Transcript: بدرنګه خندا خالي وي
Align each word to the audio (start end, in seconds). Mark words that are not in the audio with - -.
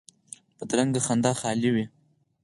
بدرنګه 0.57 1.01
خندا 1.05 1.31
خالي 1.39 1.69
وي 1.75 1.85